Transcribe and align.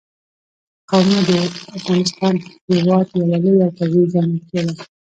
قومونه 0.89 1.21
د 1.29 1.31
افغانستان 1.77 2.35
هېواد 2.71 3.07
یوه 3.17 3.27
لویه 3.43 3.63
او 3.67 3.71
طبیعي 3.79 4.07
ځانګړتیا 4.13 4.61
ده. 4.67 4.73